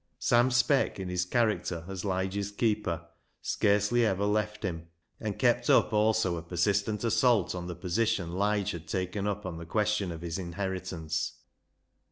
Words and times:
Sam 0.17 0.49
Speck, 0.49 0.99
in 0.99 1.09
his 1.09 1.25
character 1.25 1.85
as 1.87 2.03
Lige's 2.03 2.49
keeper, 2.49 3.05
scarcely 3.39 4.03
ever 4.03 4.25
left 4.25 4.63
him, 4.63 4.87
and 5.19 5.37
kept 5.37 5.69
up 5.69 5.93
also 5.93 6.37
a 6.37 6.41
persis 6.41 6.81
tent 6.81 7.03
assault 7.03 7.53
on 7.53 7.67
the 7.67 7.75
position 7.75 8.31
Lige 8.33 8.71
had 8.71 8.87
taken 8.87 9.27
up 9.27 9.45
on 9.45 9.59
the 9.59 9.65
question 9.67 10.11
of 10.11 10.21
his 10.21 10.39
inheritance. 10.39 11.33